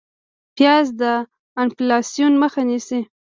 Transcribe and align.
پیاز 0.55 0.87
د 1.01 1.03
انفلاسیون 1.61 2.33
مخه 2.43 2.61
نیسي 2.69 2.99